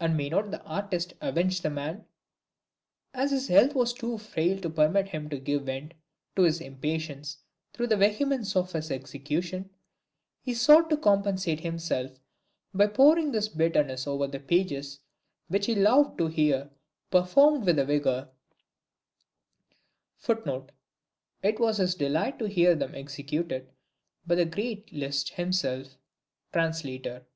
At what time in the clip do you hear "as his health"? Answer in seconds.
3.14-3.76